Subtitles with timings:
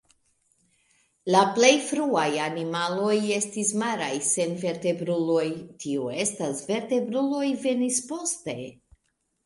[1.35, 5.47] La plej fruaj animaloj estis maraj senvertebruloj,
[5.85, 8.63] tio estas, vertebruloj venis poste.